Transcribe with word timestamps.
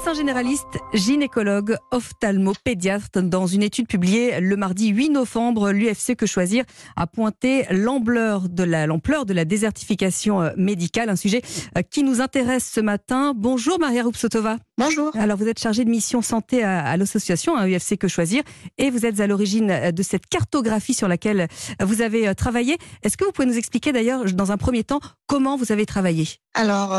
Médecin 0.00 0.14
généraliste, 0.14 0.78
gynécologue, 0.94 1.76
ophtalmo, 1.90 2.54
pédiatre. 2.64 3.20
Dans 3.20 3.46
une 3.46 3.62
étude 3.62 3.86
publiée 3.86 4.40
le 4.40 4.56
mardi 4.56 4.88
8 4.88 5.10
novembre, 5.10 5.72
l'UFC 5.72 6.16
Que 6.16 6.24
Choisir 6.24 6.64
a 6.96 7.06
pointé 7.06 7.66
l'ampleur 7.70 8.48
de 8.48 8.64
la, 8.64 8.86
l'ampleur 8.86 9.26
de 9.26 9.34
la 9.34 9.44
désertification 9.44 10.40
euh, 10.40 10.50
médicale, 10.56 11.10
un 11.10 11.16
sujet 11.16 11.42
euh, 11.76 11.82
qui 11.82 12.02
nous 12.02 12.22
intéresse 12.22 12.70
ce 12.72 12.80
matin. 12.80 13.34
Bonjour 13.36 13.78
Maria 13.78 14.04
Roupsotova. 14.04 14.56
Bonjour. 14.78 15.14
Alors 15.16 15.36
vous 15.36 15.48
êtes 15.48 15.58
chargée 15.58 15.84
de 15.84 15.90
mission 15.90 16.22
santé 16.22 16.64
à, 16.64 16.96
l'association 16.96 17.54
à 17.54 17.68
UFC 17.68 17.98
Que 17.98 18.08
Choisir 18.08 18.42
et 18.78 18.88
vous 18.88 19.04
êtes 19.04 19.20
à 19.20 19.26
l'origine 19.26 19.70
euh, 19.70 19.92
de 19.92 20.02
cette 20.02 20.26
cartographie 20.28 20.94
sur 20.94 21.08
laquelle 21.08 21.46
vous 21.78 22.00
avez 22.00 22.34
travaillé. 22.34 22.78
Est-ce 23.02 23.18
que 23.18 23.26
vous 23.26 23.32
pouvez 23.32 23.46
nous 23.46 23.58
expliquer 23.58 23.92
d'ailleurs 23.92 24.24
dans 24.32 24.50
un 24.50 24.56
premier 24.56 24.82
temps 24.82 25.00
comment 25.26 25.58
vous 25.58 25.72
avez 25.72 25.84
travaillé? 25.84 26.26
Alors 26.54 26.94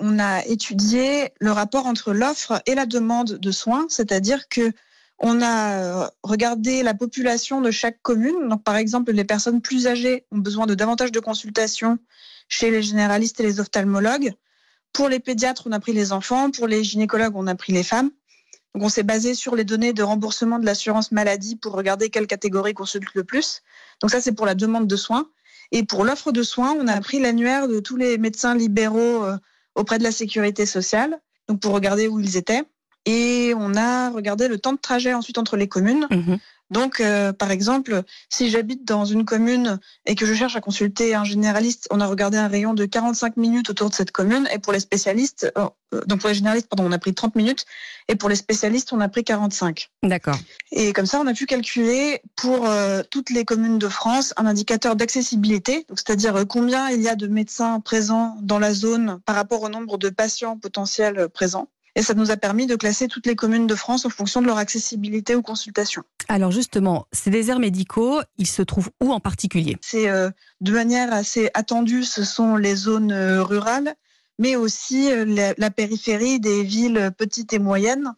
on 0.00 0.18
a 0.18 0.44
étudié 0.46 1.30
le 1.40 1.52
rapport 1.52 1.86
entre 1.86 2.12
l'offre 2.12 2.62
et 2.66 2.74
la 2.74 2.86
demande 2.86 3.38
de 3.38 3.50
soins, 3.50 3.86
c'est-à-dire 3.88 4.48
que 4.48 4.72
on 5.24 5.40
a 5.40 5.78
euh, 5.78 6.08
regardé 6.24 6.82
la 6.82 6.94
population 6.94 7.60
de 7.60 7.70
chaque 7.70 8.02
commune. 8.02 8.48
Donc, 8.48 8.64
par 8.64 8.76
exemple, 8.76 9.12
les 9.12 9.24
personnes 9.24 9.62
plus 9.62 9.86
âgées 9.86 10.26
ont 10.32 10.38
besoin 10.38 10.66
de 10.66 10.74
davantage 10.74 11.12
de 11.12 11.20
consultations 11.20 11.98
chez 12.48 12.72
les 12.72 12.82
généralistes 12.82 13.38
et 13.38 13.44
les 13.44 13.60
ophtalmologues. 13.60 14.34
Pour 14.92 15.08
les 15.08 15.20
pédiatres, 15.20 15.62
on 15.66 15.72
a 15.72 15.78
pris 15.78 15.92
les 15.92 16.12
enfants. 16.12 16.50
Pour 16.50 16.66
les 16.66 16.82
gynécologues, 16.82 17.36
on 17.36 17.46
a 17.46 17.54
pris 17.54 17.72
les 17.72 17.84
femmes. 17.84 18.10
Donc, 18.74 18.82
on 18.84 18.88
s'est 18.88 19.04
basé 19.04 19.34
sur 19.34 19.54
les 19.54 19.64
données 19.64 19.92
de 19.92 20.02
remboursement 20.02 20.58
de 20.58 20.66
l'assurance 20.66 21.12
maladie 21.12 21.54
pour 21.54 21.72
regarder 21.72 22.10
quelle 22.10 22.26
catégorie 22.26 22.74
consulte 22.74 23.14
le 23.14 23.22
plus. 23.22 23.62
Donc, 24.00 24.10
ça, 24.10 24.20
c'est 24.20 24.32
pour 24.32 24.46
la 24.46 24.56
demande 24.56 24.88
de 24.88 24.96
soins. 24.96 25.28
Et 25.70 25.84
pour 25.84 26.04
l'offre 26.04 26.32
de 26.32 26.42
soins, 26.42 26.74
on 26.78 26.88
a 26.88 27.00
pris 27.00 27.20
l'annuaire 27.20 27.68
de 27.68 27.78
tous 27.78 27.96
les 27.96 28.18
médecins 28.18 28.56
libéraux 28.56 29.24
euh, 29.24 29.38
auprès 29.74 29.98
de 29.98 30.04
la 30.04 30.12
sécurité 30.12 30.66
sociale, 30.66 31.18
donc 31.48 31.60
pour 31.60 31.72
regarder 31.72 32.08
où 32.08 32.20
ils 32.20 32.36
étaient. 32.36 32.62
Et 33.04 33.52
on 33.56 33.74
a 33.74 34.10
regardé 34.10 34.46
le 34.48 34.58
temps 34.58 34.72
de 34.72 34.78
trajet 34.78 35.12
ensuite 35.12 35.38
entre 35.38 35.56
les 35.56 35.68
communes. 35.68 36.06
Mhm. 36.10 36.38
Donc, 36.72 37.00
euh, 37.00 37.34
par 37.34 37.50
exemple, 37.50 38.02
si 38.30 38.48
j'habite 38.48 38.86
dans 38.86 39.04
une 39.04 39.26
commune 39.26 39.78
et 40.06 40.14
que 40.14 40.24
je 40.24 40.32
cherche 40.32 40.56
à 40.56 40.62
consulter 40.62 41.14
un 41.14 41.22
généraliste, 41.22 41.86
on 41.90 42.00
a 42.00 42.06
regardé 42.06 42.38
un 42.38 42.48
rayon 42.48 42.72
de 42.72 42.86
45 42.86 43.36
minutes 43.36 43.68
autour 43.68 43.90
de 43.90 43.94
cette 43.94 44.10
commune. 44.10 44.48
Et 44.54 44.58
pour 44.58 44.72
les 44.72 44.80
spécialistes, 44.80 45.52
euh, 45.58 45.68
euh, 45.92 46.00
donc 46.06 46.20
pour 46.20 46.30
les 46.30 46.34
généralistes, 46.34 46.68
pardon, 46.68 46.84
on 46.88 46.92
a 46.92 46.98
pris 46.98 47.12
30 47.12 47.36
minutes. 47.36 47.66
Et 48.08 48.16
pour 48.16 48.30
les 48.30 48.36
spécialistes, 48.36 48.94
on 48.94 49.00
a 49.00 49.08
pris 49.10 49.22
45. 49.22 49.90
D'accord. 50.02 50.38
Et 50.70 50.94
comme 50.94 51.04
ça, 51.04 51.20
on 51.20 51.26
a 51.26 51.34
pu 51.34 51.44
calculer 51.44 52.22
pour 52.36 52.68
toutes 53.10 53.30
les 53.30 53.44
communes 53.44 53.78
de 53.78 53.88
France 53.88 54.34
un 54.36 54.46
indicateur 54.46 54.96
d'accessibilité, 54.96 55.86
c'est-à-dire 55.90 56.44
combien 56.48 56.88
il 56.90 57.00
y 57.00 57.08
a 57.08 57.14
de 57.14 57.26
médecins 57.28 57.78
présents 57.80 58.36
dans 58.40 58.58
la 58.58 58.74
zone 58.74 59.20
par 59.24 59.36
rapport 59.36 59.62
au 59.62 59.68
nombre 59.68 59.98
de 59.98 60.08
patients 60.08 60.58
potentiels 60.58 61.28
présents. 61.28 61.68
Et 61.94 62.02
ça 62.02 62.14
nous 62.14 62.30
a 62.30 62.36
permis 62.36 62.66
de 62.66 62.74
classer 62.74 63.06
toutes 63.06 63.26
les 63.26 63.36
communes 63.36 63.66
de 63.66 63.74
France 63.74 64.06
en 64.06 64.08
fonction 64.08 64.40
de 64.40 64.46
leur 64.46 64.56
accessibilité 64.56 65.34
aux 65.34 65.42
consultations. 65.42 66.02
Alors 66.28 66.50
justement, 66.50 67.06
ces 67.12 67.30
déserts 67.30 67.58
médicaux, 67.58 68.20
ils 68.38 68.46
se 68.46 68.62
trouvent 68.62 68.90
où 69.02 69.12
en 69.12 69.20
particulier? 69.20 69.76
C'est 69.82 70.08
euh, 70.08 70.30
de 70.60 70.72
manière 70.72 71.12
assez 71.12 71.50
attendue, 71.52 72.04
ce 72.04 72.24
sont 72.24 72.56
les 72.56 72.74
zones 72.74 73.12
euh, 73.12 73.42
rurales, 73.42 73.94
mais 74.38 74.56
aussi 74.56 75.12
euh, 75.12 75.52
la, 75.58 75.70
périphérie 75.70 76.40
des 76.40 76.62
villes 76.62 77.12
petites 77.18 77.52
et 77.52 77.58
moyennes. 77.58 78.14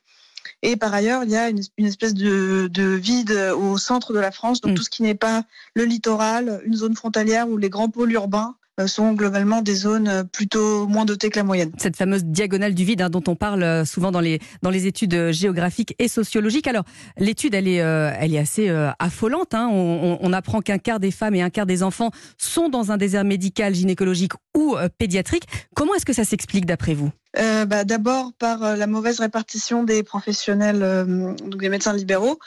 Et 0.62 0.76
par 0.76 0.94
ailleurs, 0.94 1.24
il 1.24 1.30
y 1.30 1.36
a 1.36 1.48
une, 1.48 1.86
espèce 1.86 2.14
de, 2.14 2.70
vide 2.94 3.32
au 3.56 3.76
centre 3.76 4.12
de 4.12 4.20
la 4.20 4.30
France, 4.30 4.60
donc 4.60 4.72
mm. 4.72 4.74
tout 4.76 4.82
ce 4.82 4.90
qui 4.90 5.02
n'est 5.02 5.14
pas 5.14 5.42
le 5.74 5.84
littoral, 5.84 6.62
une 6.64 6.74
zone 6.74 6.94
frontalière 6.94 7.48
ou 7.48 7.56
les 7.56 7.70
grands 7.70 7.88
pôles 7.88 8.12
urbains 8.12 8.54
sont 8.86 9.12
globalement 9.12 9.62
des 9.62 9.74
zones 9.74 10.08
euh, 10.08 10.24
plutôt 10.24 10.86
moins 10.86 11.04
dotées 11.04 11.30
que 11.30 11.38
la 11.38 11.44
moyenne. 11.44 11.70
Cette 11.78 11.96
fameuse 11.96 12.24
diagonale 12.24 12.74
du 12.74 12.84
vide 12.84 13.02
hein, 13.02 13.10
dont 13.10 13.22
on 13.28 13.36
parle 13.36 13.62
euh, 13.62 13.84
souvent 13.84 14.10
dans 14.10 14.20
les, 14.20 14.40
dans 14.62 14.70
les 14.70 14.86
études 14.86 15.30
géographiques 15.30 15.94
et 15.98 16.08
sociologiques. 16.08 16.66
Alors, 16.66 16.84
l'étude, 17.16 17.54
elle 17.54 17.68
est, 17.68 17.76
elle 17.76 18.34
est 18.34 18.38
assez 18.38 18.68
affolante. 18.98 19.54
Hein. 19.54 19.68
On, 19.70 20.18
on, 20.20 20.32
apprend 20.32 20.60
qu'un 20.60 20.78
quart 20.78 21.00
des 21.00 21.10
femmes 21.10 21.34
et 21.34 21.42
un 21.42 21.50
quart 21.50 21.66
des 21.66 21.82
enfants 21.82 22.10
sont 22.38 22.68
dans 22.68 22.90
un 22.90 22.96
désert 22.96 23.24
médical, 23.24 23.74
gynécologique 23.74 24.32
ou 24.56 24.76
pédiatrique. 24.98 25.44
Comment 25.74 25.94
est-ce 25.94 26.04
que 26.04 26.12
ça 26.12 26.24
s'explique 26.24 26.66
d'après 26.66 26.94
vous? 26.94 27.10
Euh, 27.38 27.64
bah, 27.64 27.84
D'abord 27.84 28.32
par 28.38 28.76
la 28.76 28.86
mauvaise 28.86 29.20
répartition 29.20 29.84
des 29.84 30.02
professionnels, 30.02 31.06
donc 31.44 31.60
des 31.60 31.68
médecins 31.68 31.92
libéraux, 31.92 32.38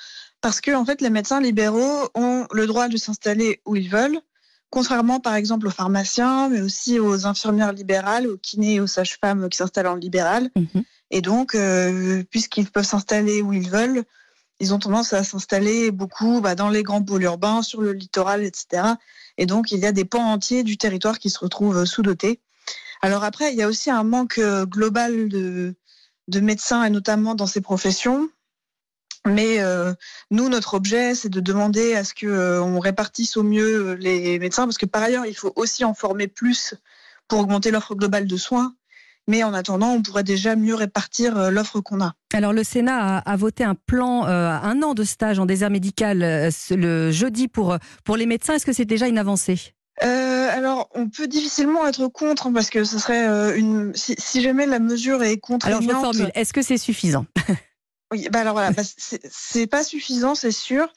parce 0.41 0.61
que 0.61 0.71
en 0.75 0.85
fait, 0.85 1.01
les 1.01 1.09
médecins 1.09 1.41
libéraux 1.41 2.09
ont 2.15 2.45
le 2.51 2.67
droit 2.67 2.87
de 2.87 2.97
s'installer 2.97 3.61
où 3.65 3.75
ils 3.75 3.89
veulent 3.89 4.19
Contrairement 4.69 5.19
par 5.19 5.35
exemple 5.35 5.67
aux 5.67 5.71
pharmaciens, 5.71 6.49
mais 6.49 6.61
aussi 6.61 6.99
aux 6.99 7.25
infirmières 7.25 7.71
libérales, 7.71 8.27
aux 8.27 8.37
kinés 8.37 8.75
et 8.75 8.79
aux 8.79 8.87
sages-femmes 8.87 9.49
qui 9.49 9.57
s'installent 9.57 9.87
en 9.87 9.95
libéral. 9.95 10.49
Mhm. 10.55 10.83
Et 11.09 11.21
donc, 11.21 11.55
euh, 11.55 12.23
puisqu'ils 12.29 12.69
peuvent 12.69 12.85
s'installer 12.85 13.41
où 13.41 13.53
ils 13.53 13.69
veulent, 13.69 14.03
ils 14.59 14.73
ont 14.73 14.79
tendance 14.79 15.13
à 15.13 15.23
s'installer 15.23 15.91
beaucoup 15.91 16.41
bah, 16.41 16.55
dans 16.55 16.69
les 16.69 16.83
grands 16.83 17.03
pôles 17.03 17.23
urbains, 17.23 17.61
sur 17.61 17.81
le 17.81 17.93
littoral, 17.93 18.43
etc. 18.43 18.83
Et 19.37 19.45
donc, 19.45 19.71
il 19.71 19.79
y 19.79 19.85
a 19.85 19.91
des 19.91 20.03
pans 20.03 20.31
entiers 20.31 20.63
du 20.63 20.77
territoire 20.77 21.19
qui 21.19 21.29
se 21.29 21.39
retrouvent 21.39 21.85
sous-dotés. 21.85 22.41
Alors 23.01 23.23
après, 23.23 23.53
il 23.53 23.57
y 23.57 23.61
a 23.61 23.67
aussi 23.67 23.91
un 23.91 24.03
manque 24.03 24.39
euh, 24.39 24.65
global 24.65 25.29
de, 25.29 25.75
de 26.27 26.39
médecins, 26.39 26.83
et 26.83 26.89
notamment 26.89 27.35
dans 27.35 27.47
ces 27.47 27.61
professions. 27.61 28.29
Mais 29.27 29.59
euh, 29.59 29.93
nous, 30.31 30.49
notre 30.49 30.73
objet, 30.73 31.15
c'est 31.15 31.29
de 31.29 31.39
demander 31.39 31.95
à 31.95 32.03
ce 32.03 32.13
qu'on 32.13 32.27
euh, 32.27 32.79
répartisse 32.79 33.37
au 33.37 33.43
mieux 33.43 33.89
euh, 33.89 33.95
les 33.95 34.39
médecins, 34.39 34.65
parce 34.65 34.77
que 34.77 34.85
par 34.85 35.03
ailleurs, 35.03 35.25
il 35.25 35.35
faut 35.35 35.53
aussi 35.55 35.83
en 35.83 35.93
former 35.93 36.27
plus 36.27 36.75
pour 37.27 37.39
augmenter 37.39 37.71
l'offre 37.71 37.95
globale 37.95 38.27
de 38.27 38.37
soins. 38.37 38.73
Mais 39.29 39.43
en 39.43 39.53
attendant, 39.53 39.89
on 39.89 40.01
pourrait 40.01 40.23
déjà 40.23 40.55
mieux 40.55 40.75
répartir 40.75 41.51
l'offre 41.51 41.81
qu'on 41.81 41.99
a. 41.99 42.13
Alors 42.33 42.53
le 42.53 42.63
Sénat 42.63 43.17
a, 43.17 43.35
voté 43.35 43.65
un 43.65 43.75
plan, 43.75 44.23
un 44.23 44.81
an 44.81 44.93
de 44.93 45.03
stage 45.03 45.37
en 45.37 45.45
désert 45.45 45.69
médical 45.69 46.49
le 46.71 47.11
jeudi 47.11 47.49
pour, 47.49 47.75
pour 48.05 48.15
les 48.15 48.25
médecins. 48.25 48.53
Est-ce 48.53 48.65
que 48.65 48.71
c'est 48.71 48.85
déjà 48.85 49.09
une 49.09 49.17
avancée? 49.17 49.73
Alors, 49.99 50.87
on 50.95 51.09
peut 51.09 51.27
difficilement 51.27 51.85
être 51.85 52.07
contre 52.07 52.47
hein, 52.47 52.53
parce 52.53 52.69
que 52.69 52.85
ce 52.85 52.99
serait 52.99 53.59
une. 53.59 53.91
Si, 53.95 54.41
jamais 54.41 54.65
la 54.65 54.79
mesure 54.79 55.21
est 55.21 55.39
contraignante. 55.39 55.83
Alors, 55.83 56.13
je 56.13 56.17
formule. 56.17 56.31
Est-ce 56.33 56.53
que 56.53 56.61
c'est 56.61 56.77
suffisant? 56.77 57.25
Oui, 58.11 58.27
bah 58.31 58.39
alors 58.39 58.53
voilà, 58.53 58.71
bah 58.71 58.83
c'est 59.03 59.67
pas 59.67 59.83
suffisant, 59.83 60.33
c'est 60.35 60.51
sûr. 60.51 60.87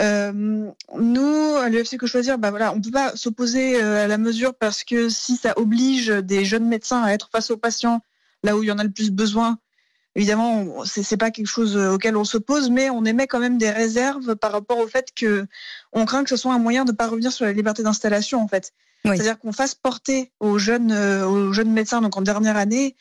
Euh, 0.00 0.70
nous, 0.94 1.56
à 1.56 1.68
l'UFC 1.68 1.96
que 1.96 2.06
choisir, 2.06 2.38
bah 2.38 2.50
voilà, 2.50 2.72
on 2.72 2.80
peut 2.80 2.90
pas 2.90 3.16
s'opposer 3.16 3.82
euh, 3.82 4.04
à 4.04 4.06
la 4.06 4.18
mesure 4.18 4.54
parce 4.54 4.84
que 4.84 5.08
si 5.08 5.36
ça 5.36 5.54
oblige 5.56 6.08
des 6.08 6.44
jeunes 6.44 6.68
médecins 6.68 7.02
à 7.02 7.12
être 7.12 7.30
face 7.30 7.50
aux 7.50 7.56
patients 7.56 8.02
là 8.42 8.56
où 8.56 8.62
il 8.62 8.66
y 8.66 8.72
en 8.72 8.78
a 8.78 8.84
le 8.84 8.90
plus 8.90 9.10
besoin, 9.10 9.58
évidemment, 10.14 10.84
c'est 10.84 11.16
pas 11.16 11.30
quelque 11.30 11.46
chose 11.46 11.76
euh, 11.76 11.94
auquel 11.94 12.16
on 12.16 12.24
s'oppose, 12.24 12.70
mais 12.70 12.90
on 12.90 13.04
émet 13.04 13.26
quand 13.26 13.40
même 13.40 13.58
des 13.58 13.70
réserves 13.70 14.36
par 14.36 14.52
rapport 14.52 14.78
au 14.78 14.86
fait 14.86 15.12
que 15.14 15.46
on 15.92 16.04
craint 16.04 16.24
que 16.24 16.30
ce 16.30 16.36
soit 16.36 16.52
un 16.52 16.58
moyen 16.58 16.84
de 16.84 16.92
pas 16.92 17.08
revenir 17.08 17.32
sur 17.32 17.46
la 17.46 17.52
liberté 17.52 17.82
d'installation 17.82 18.42
en 18.42 18.48
fait. 18.48 18.72
C'est-à-dire 19.04 19.38
qu'on 19.38 19.52
fasse 19.52 19.76
porter 19.76 20.32
aux 20.40 20.58
jeunes, 20.58 20.92
aux 20.92 21.52
jeunes 21.52 21.70
médecins, 21.70 22.00
donc 22.00 22.16
en 22.16 22.22
dernière 22.22 22.56
année, 22.56 22.96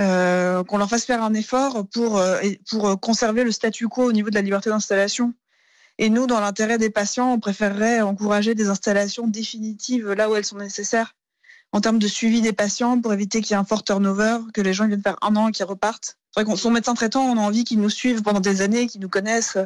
euh, 0.00 0.64
qu'on 0.64 0.78
leur 0.78 0.88
fasse 0.88 1.04
faire 1.04 1.22
un 1.22 1.34
effort 1.34 1.86
pour, 1.92 2.18
euh, 2.18 2.40
pour 2.70 2.98
conserver 3.00 3.44
le 3.44 3.52
statu 3.52 3.88
quo 3.88 4.04
au 4.04 4.12
niveau 4.12 4.30
de 4.30 4.34
la 4.34 4.42
liberté 4.42 4.70
d'installation. 4.70 5.34
Et 5.98 6.08
nous, 6.08 6.26
dans 6.26 6.40
l'intérêt 6.40 6.78
des 6.78 6.90
patients, 6.90 7.32
on 7.32 7.38
préférerait 7.38 8.00
encourager 8.00 8.54
des 8.54 8.68
installations 8.68 9.26
définitives 9.26 10.10
là 10.12 10.30
où 10.30 10.36
elles 10.36 10.46
sont 10.46 10.56
nécessaires 10.56 11.14
en 11.72 11.80
termes 11.80 11.98
de 11.98 12.08
suivi 12.08 12.40
des 12.40 12.52
patients 12.52 13.00
pour 13.00 13.12
éviter 13.12 13.40
qu'il 13.40 13.52
y 13.52 13.54
ait 13.54 13.60
un 13.60 13.64
fort 13.64 13.84
turnover, 13.84 14.38
que 14.54 14.60
les 14.60 14.72
gens 14.72 14.86
viennent 14.86 15.02
faire 15.02 15.18
un 15.22 15.36
an 15.36 15.48
et 15.48 15.52
qu'ils 15.52 15.66
repartent. 15.66 16.18
C'est 16.32 16.40
vrai 16.40 16.50
qu'on 16.50 16.56
son 16.56 16.70
médecin 16.70 16.94
traitant, 16.94 17.22
on 17.22 17.36
a 17.36 17.40
envie 17.40 17.64
qu'ils 17.64 17.80
nous 17.80 17.90
suivent 17.90 18.22
pendant 18.22 18.40
des 18.40 18.62
années, 18.62 18.86
qu'ils 18.86 19.00
nous 19.00 19.08
connaissent 19.08 19.58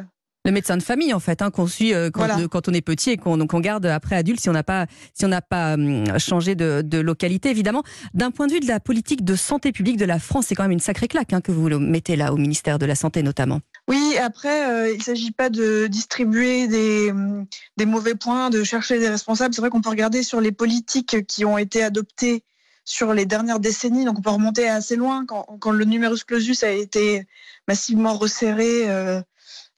le 0.45 0.51
médecin 0.51 0.77
de 0.77 0.83
famille 0.83 1.13
en 1.13 1.19
fait, 1.19 1.41
hein, 1.41 1.49
qu'on 1.49 1.67
suit 1.67 1.93
euh, 1.93 2.09
quand, 2.11 2.69
on 2.69 2.73
est 2.73 2.81
petit 2.81 3.09
et 3.09 3.17
qu'on 3.17 3.37
garde 3.37 3.85
après 3.87 4.15
adulte 4.15 4.39
si 4.39 4.47
on 4.47 4.53
n'a 4.53 4.63
pas 4.63 4.85
si 5.13 5.25
on 5.25 5.27
n'a 5.27 5.41
pas 5.41 5.73
hum, 5.73 6.05
changé 6.19 6.55
de, 6.55 6.97
localité 6.99 7.49
évidemment. 7.49 7.83
D'un 8.13 8.31
point 8.31 8.47
de 8.47 8.53
vue 8.53 8.59
de 8.59 8.67
la 8.67 8.79
politique 8.79 9.25
de 9.25 9.35
santé 9.35 9.71
publique 9.71 9.97
de 9.97 10.05
la 10.05 10.19
France, 10.19 10.45
c'est 10.47 10.55
quand 10.55 10.63
même 10.63 10.71
une 10.71 10.79
sacrée 10.79 11.07
claque 11.07 11.33
hein, 11.33 11.41
que 11.41 11.51
vous 11.51 11.67
mettez 11.79 12.15
là 12.15 12.31
au 12.31 12.37
ministère 12.37 12.79
de 12.79 12.85
la 12.85 12.95
santé 12.95 13.23
notamment. 13.23 13.59
Oui, 13.87 14.15
après 14.21 14.69
euh, 14.69 14.91
il 14.91 14.99
ne 14.99 15.03
s'agit 15.03 15.31
pas 15.31 15.49
de 15.49 15.87
distribuer 15.87 16.67
des, 16.67 17.11
hum, 17.11 17.45
des 17.77 17.85
mauvais 17.85 18.15
points, 18.15 18.49
de 18.51 18.63
chercher 18.63 18.99
des 18.99 19.09
responsables. 19.09 19.53
C'est 19.53 19.61
vrai 19.61 19.71
qu'on 19.71 19.81
peut 19.81 19.89
regarder 19.89 20.21
sur 20.21 20.39
les 20.41 20.51
politiques 20.51 21.25
qui 21.25 21.43
ont 21.43 21.57
été 21.57 21.83
adoptées 21.83 22.43
sur 22.83 23.15
les 23.15 23.25
dernières 23.25 23.59
décennies. 23.59 24.05
Donc 24.05 24.19
on 24.19 24.21
peut 24.21 24.29
remonter 24.29 24.69
assez 24.69 24.95
loin 24.95 25.25
quand, 25.25 25.43
quand 25.59 25.71
le 25.71 25.85
numerus 25.85 26.23
clausus 26.23 26.63
a 26.63 26.69
été 26.69 27.25
massivement 27.67 28.13
resserré. 28.13 28.89
Euh, 28.89 29.21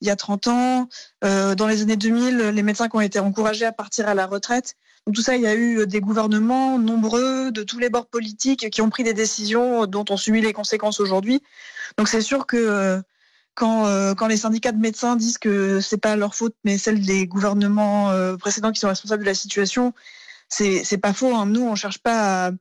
il 0.01 0.07
y 0.07 0.11
a 0.11 0.15
30 0.15 0.47
ans. 0.47 0.89
Euh, 1.23 1.55
dans 1.55 1.67
les 1.67 1.81
années 1.81 1.95
2000, 1.95 2.37
les 2.37 2.63
médecins 2.63 2.89
qui 2.89 2.95
ont 2.95 3.01
été 3.01 3.19
encouragés 3.19 3.65
à 3.65 3.71
partir 3.71 4.07
à 4.07 4.13
la 4.13 4.25
retraite. 4.25 4.75
Donc 5.05 5.15
tout 5.15 5.21
ça, 5.21 5.35
il 5.35 5.41
y 5.41 5.47
a 5.47 5.55
eu 5.55 5.87
des 5.87 6.01
gouvernements 6.01 6.77
nombreux 6.77 7.51
de 7.51 7.63
tous 7.63 7.79
les 7.79 7.89
bords 7.89 8.07
politiques 8.07 8.69
qui 8.69 8.81
ont 8.81 8.89
pris 8.89 9.03
des 9.03 9.13
décisions 9.13 9.85
dont 9.85 10.05
on 10.09 10.17
subit 10.17 10.41
les 10.41 10.53
conséquences 10.53 10.99
aujourd'hui. 10.99 11.41
Donc 11.97 12.07
c'est 12.09 12.21
sûr 12.21 12.45
que 12.45 12.57
euh, 12.57 13.01
quand, 13.55 13.87
euh, 13.87 14.13
quand 14.13 14.27
les 14.27 14.37
syndicats 14.37 14.73
de 14.73 14.79
médecins 14.79 15.15
disent 15.15 15.37
que 15.37 15.79
c'est 15.79 15.97
pas 15.97 16.15
leur 16.15 16.35
faute, 16.35 16.55
mais 16.63 16.77
celle 16.77 17.05
des 17.05 17.25
gouvernements 17.25 18.11
précédents 18.37 18.71
qui 18.71 18.79
sont 18.79 18.89
responsables 18.89 19.23
de 19.23 19.27
la 19.29 19.33
situation, 19.33 19.93
c'est 20.49 20.83
c'est 20.83 20.97
pas 20.97 21.13
faux. 21.13 21.33
Hein. 21.35 21.45
Nous, 21.47 21.61
on 21.61 21.75
cherche 21.75 21.99
pas 21.99 22.47
à 22.47 22.51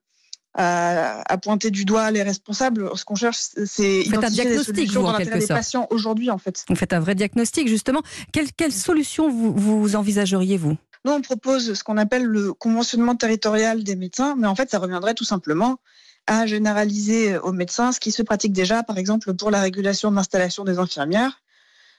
à, 0.57 1.39
pointer 1.43 1.71
du 1.71 1.85
doigt 1.85 2.11
les 2.11 2.23
responsables. 2.23 2.91
Ce 2.97 3.05
qu'on 3.05 3.15
cherche, 3.15 3.39
c'est 3.67 4.01
identifier 4.01 4.43
un 4.43 4.45
diagnostic, 4.45 4.75
des 4.75 4.81
solutions 4.81 5.01
vous, 5.01 5.07
dans 5.07 5.13
l'intérêt 5.19 5.39
des 5.39 5.47
patients 5.47 5.87
aujourd'hui, 5.91 6.31
en 6.31 6.39
fait. 6.39 6.65
Vous 6.69 6.77
faites 6.77 6.93
un 6.93 7.01
vrai 7.01 7.15
diagnostic, 7.15 7.69
justement. 7.69 8.03
Quelle, 8.33 8.51
quelle 8.53 8.73
solution 8.73 9.31
vous, 9.31 9.53
vous 9.55 9.97
envisageriez, 9.97 10.57
vous? 10.57 10.77
Nous, 11.05 11.13
on 11.13 11.21
propose 11.21 11.75
ce 11.75 11.85
qu'on 11.85 11.99
appelle 11.99 12.25
le 12.25 12.53
conventionnement 12.53 13.15
territorial 13.15 13.85
des 13.85 13.97
médecins, 13.97 14.35
mais 14.37 14.47
en 14.47 14.55
fait, 14.55 14.71
ça 14.71 14.79
reviendrait 14.79 15.15
tout 15.15 15.25
simplement 15.25 15.79
à 16.27 16.47
généraliser 16.47 17.39
aux 17.39 17.53
médecins 17.53 17.93
ce 17.93 18.01
qui 18.01 18.11
se 18.11 18.23
pratique 18.23 18.53
déjà, 18.53 18.83
par 18.83 18.99
exemple, 18.99 19.33
pour 19.35 19.51
la 19.51 19.61
régulation 19.61 20.11
de 20.11 20.17
l'installation 20.17 20.65
des 20.65 20.79
infirmières. 20.79 21.43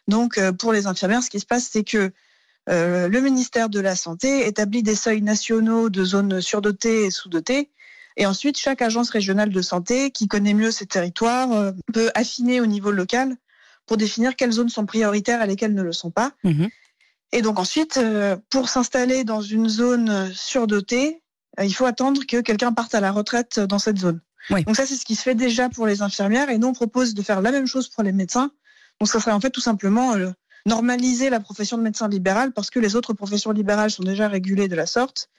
Donc, 0.08 0.38
euh, 0.38 0.52
pour 0.52 0.74
les 0.74 0.88
infirmières, 0.88 1.24
ce 1.24 1.30
qui 1.30 1.40
se 1.40 1.46
passe, 1.46 1.70
c'est 1.72 1.84
que 1.84 2.12
euh, 2.70 3.08
le 3.08 3.22
ministère 3.22 3.70
de 3.70 3.80
la 3.80 3.96
Santé 3.96 4.48
établit 4.48 4.84
des 4.84 4.96
seuils 4.96 5.22
nationaux 5.22 5.90
de 5.90 6.04
zones 6.04 6.42
surdotées 6.42 7.06
et 7.06 7.12
sous-dotées. 7.12 7.70
Et 8.18 8.26
ensuite, 8.26 8.58
chaque 8.58 8.82
agence 8.82 9.10
régionale 9.10 9.50
de 9.50 9.62
santé 9.62 10.12
qui 10.12 10.28
connaît 10.28 10.54
mieux 10.54 10.72
ses 10.72 10.86
territoires 10.86 11.52
euh, 11.54 11.72
peut 11.94 12.12
affiner 12.16 12.60
au 12.60 12.66
niveau 12.66 12.92
local 12.92 13.36
pour 13.86 13.96
définir 13.96 14.36
quelles 14.36 14.52
zones 14.52 14.70
sont 14.70 14.86
prioritaires 14.86 15.42
et 15.42 15.48
lesquelles 15.48 15.74
ne 15.74 15.84
le 15.84 15.94
sont 15.94 16.12
pas. 16.12 16.34
Mhm. 16.44 16.68
Et 17.32 17.42
donc 17.42 17.60
ensuite, 17.60 18.00
pour 18.50 18.70
s'installer 18.70 19.26
dans 19.26 19.42
une 19.42 19.68
zone 19.68 20.32
surdotée, 20.34 21.22
il 21.62 21.74
faut 21.74 21.86
attendre 21.86 22.26
que 22.26 22.40
quelqu'un 22.40 22.72
parte 22.72 22.96
à 22.96 23.02
la 23.02 23.12
retraite 23.12 23.60
dans 23.60 23.80
cette 23.80 23.98
zone. 23.98 24.22
Donc 24.50 24.76
ça, 24.76 24.86
c'est 24.86 24.96
ce 24.96 25.06
qui 25.06 25.16
se 25.16 25.24
fait 25.24 25.36
déjà 25.36 25.70
pour 25.70 25.88
les 25.88 26.02
infirmières. 26.02 26.50
Et 26.50 26.58
nous, 26.58 26.68
on 26.68 26.74
propose 26.74 27.14
de 27.14 27.22
faire 27.22 27.42
la 27.42 27.52
même 27.52 27.68
chose 27.68 27.90
pour 27.90 28.04
les 28.04 28.14
médecins. 28.14 28.52
Donc 29.00 29.10
ça 29.10 29.20
serait 29.20 29.32
en 29.32 29.42
fait 29.42 29.50
tout 29.50 29.62
simplement 29.62 30.16
normaliser 30.66 31.30
la 31.30 31.40
profession 31.40 31.78
de 31.78 31.84
médecin 31.84 32.08
libéral 32.08 32.52
parce 32.52 32.70
que 32.70 32.80
les 32.80 32.96
autres 32.96 33.14
professions 33.14 33.52
libérales 33.52 33.92
sont 33.92 34.04
déjà 34.04 34.28
régulées 34.28 34.68
de 34.68 34.76
la 34.76 34.86
sorte. 34.86 35.30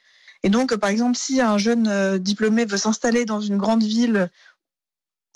Et 0.42 0.50
donc, 0.50 0.74
par 0.76 0.90
exemple, 0.90 1.16
si 1.16 1.40
un 1.40 1.58
jeune 1.58 1.88
euh, 1.88 2.18
diplômé 2.18 2.64
veut 2.64 2.76
s'installer 2.76 3.24
dans 3.24 3.40
une 3.40 3.56
grande 3.56 3.82
ville 3.82 4.30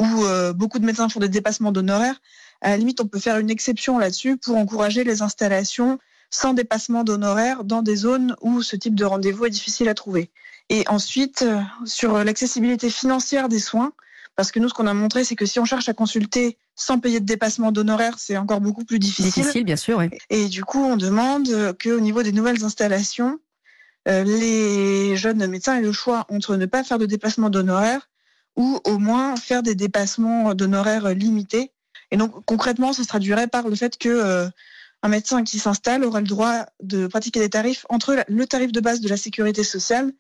où 0.01 0.25
euh, 0.25 0.53
beaucoup 0.53 0.79
de 0.79 0.85
médecins 0.85 1.09
font 1.09 1.21
des 1.21 1.29
dépassements 1.29 1.73
d'honoraires, 1.73 2.21
à 2.61 2.71
la 2.71 2.77
limite, 2.77 3.01
on 3.01 3.09
peut 3.09 3.19
faire 3.19 3.39
une 3.39 3.51
exception 3.51 3.99
là-dessus 3.99 4.37
pour 4.37 4.57
encourager 4.57 5.03
les 5.05 5.23
installations 5.23 5.99
sans 6.31 6.55
dépassement 6.55 7.05
d'honoraires 7.05 7.65
dans 7.65 7.83
des 7.83 7.97
zones 7.97 8.37
où 8.41 8.63
ce 8.63 8.77
type 8.77 8.95
de 8.95 9.05
rendez-vous 9.05 9.45
est 9.45 9.51
difficile 9.51 9.89
à 9.89 9.95
trouver. 9.95 10.31
Et 10.69 10.85
ensuite, 10.89 11.43
euh, 11.43 11.61
sur 11.85 12.23
l'accessibilité 12.25 12.89
financière 12.89 13.49
des 13.49 13.59
soins, 13.59 13.93
parce 14.37 14.51
que 14.51 14.61
nous, 14.61 14.69
ce 14.69 14.75
qu'on 14.75 14.87
a 14.87 14.95
montré, 14.95 15.25
c'est 15.25 15.37
que 15.37 15.45
si 15.45 15.59
on 15.59 15.65
cherche 15.65 15.89
à 15.89 15.93
consulter 15.93 16.57
sans 16.75 16.99
payer 17.01 17.21
de 17.21 17.27
dépassement 17.27 17.71
d'honoraires, 17.71 18.19
c'est 18.19 18.37
encore 18.37 18.61
beaucoup 18.61 18.85
plus 18.85 18.99
difficile. 18.99 19.43
Difficile, 19.43 19.65
bien 19.65 19.77
sûr. 19.77 19.99
Oui. 19.99 20.09
Et 20.31 20.47
du 20.47 20.65
coup, 20.65 20.83
on 20.83 20.97
demande 20.97 21.77
qu'au 21.83 22.01
niveau 22.01 22.23
des 22.23 22.33
nouvelles 22.33 22.65
installations, 22.65 23.39
les 24.07 25.17
jeunes 25.17 25.47
médecins 25.47 25.77
aient 25.77 25.83
le 25.83 25.93
choix 25.93 26.27
entre 26.29 26.57
ne 26.57 26.67
pas 26.67 26.85
faire 26.85 26.99
de 26.99 27.07
dépassement 27.07 27.51
d'honoraires 27.51 28.09
ou 28.57 28.81
au 28.85 28.99
moins 28.99 29.37
faire 29.37 29.63
des 29.63 29.75
dépassements 29.75 30.55
d'honoraires 30.55 31.15
limités. 31.15 31.73
Et 32.11 32.17
donc, 32.17 32.45
concrètement, 32.45 32.93
ça 32.93 33.03
se 33.03 33.09
traduirait 33.09 33.49
par 33.49 33.69
le 33.69 33.75
fait 33.75 33.97
que 33.97 34.09
euh, 34.09 34.49
un 35.03 35.09
médecin 35.09 35.43
qui 35.43 35.59
s'installe 35.59 36.05
aura 36.05 36.21
le 36.21 36.27
droit 36.27 36.67
de 36.83 37.07
pratiquer 37.07 37.41
des 37.41 37.51
tarifs 37.51 37.87
entre 37.89 38.25
le 38.29 38.47
tarif 38.47 38.73
de 38.73 38.81
base 38.81 39.01
de 39.01 39.09
la 39.09 39.17
sécurité 39.17 39.65
sociale 39.65 40.13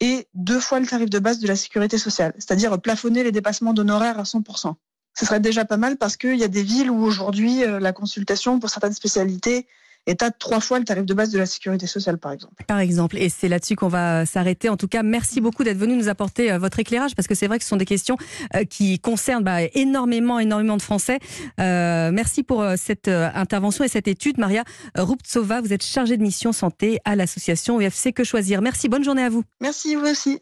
et 0.00 0.28
deux 0.34 0.60
fois 0.60 0.80
le 0.80 0.86
tarif 0.86 1.10
de 1.10 1.18
base 1.18 1.40
de 1.40 1.46
la 1.46 1.56
sécurité 1.56 1.98
sociale, 1.98 2.32
c'est-à-dire 2.36 2.80
plafonner 2.80 3.22
les 3.22 3.32
dépassements 3.32 3.74
d'honoraires 3.74 4.18
à 4.18 4.22
100%. 4.22 4.74
Ce 5.18 5.26
serait 5.26 5.40
déjà 5.40 5.64
pas 5.64 5.76
mal 5.76 5.96
parce 5.96 6.16
qu'il 6.16 6.36
y 6.36 6.44
a 6.44 6.48
des 6.48 6.62
villes 6.62 6.90
où 6.90 7.02
aujourd'hui 7.04 7.64
euh, 7.64 7.80
la 7.80 7.92
consultation 7.92 8.58
pour 8.60 8.70
certaines 8.70 8.94
spécialités 8.94 9.66
est 10.06 10.22
à 10.22 10.30
trois 10.30 10.60
fois 10.60 10.78
le 10.78 10.84
tarif 10.84 11.04
de 11.04 11.14
base 11.14 11.30
de 11.30 11.38
la 11.38 11.46
sécurité 11.46 11.86
sociale, 11.86 12.18
par 12.18 12.32
exemple. 12.32 12.54
Par 12.66 12.78
exemple, 12.78 13.16
et 13.18 13.28
c'est 13.28 13.48
là-dessus 13.48 13.76
qu'on 13.76 13.88
va 13.88 14.26
s'arrêter. 14.26 14.68
En 14.68 14.76
tout 14.76 14.88
cas, 14.88 15.02
merci 15.02 15.40
beaucoup 15.40 15.64
d'être 15.64 15.78
venu 15.78 15.96
nous 15.96 16.08
apporter 16.08 16.52
euh, 16.52 16.58
votre 16.58 16.78
éclairage, 16.78 17.14
parce 17.14 17.28
que 17.28 17.34
c'est 17.34 17.46
vrai 17.46 17.58
que 17.58 17.64
ce 17.64 17.70
sont 17.70 17.76
des 17.76 17.84
questions 17.84 18.16
euh, 18.54 18.64
qui 18.64 18.98
concernent 18.98 19.44
bah, 19.44 19.62
énormément, 19.74 20.38
énormément 20.38 20.76
de 20.76 20.82
Français. 20.82 21.18
Euh, 21.58 22.10
merci 22.12 22.42
pour 22.42 22.64
cette 22.76 23.08
intervention 23.08 23.84
et 23.84 23.88
cette 23.88 24.08
étude. 24.08 24.38
Maria 24.38 24.64
Ruptsova, 24.94 25.60
vous 25.60 25.72
êtes 25.72 25.84
chargée 25.84 26.16
de 26.16 26.22
mission 26.22 26.52
santé 26.52 26.98
à 27.04 27.16
l'association 27.16 27.80
UFC 27.80 28.12
Que 28.12 28.24
Choisir. 28.24 28.62
Merci, 28.62 28.88
bonne 28.88 29.04
journée 29.04 29.22
à 29.22 29.28
vous. 29.28 29.42
Merci, 29.60 29.94
vous 29.94 30.06
aussi. 30.06 30.38